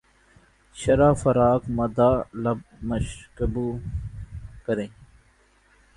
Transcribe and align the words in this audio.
شرح 0.75 1.13
فراق 1.21 1.61
مدح 1.77 2.13
لب 2.43 2.59
مشکبو 2.89 3.67
کریں 4.65 4.87